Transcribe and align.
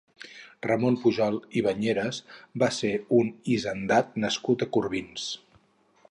Ramon 0.67 0.95
Pujol 1.01 1.35
i 1.59 1.63
Bañeres 1.67 2.21
va 2.63 2.69
ser 2.77 2.93
un 3.17 3.29
hisendat 3.57 4.17
nascut 4.25 4.65
a 4.67 4.69
Corbins. 4.79 5.29